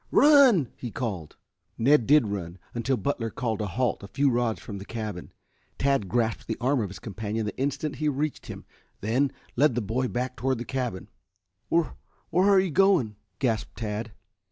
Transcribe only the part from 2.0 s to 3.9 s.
did run until Butler called a